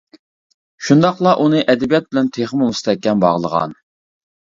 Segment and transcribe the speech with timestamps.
[0.85, 3.77] شۇنداقلا، ئۇنى ئەدەبىيات بىلەن تېخىمۇ مۇستەھكەم باغلىغان.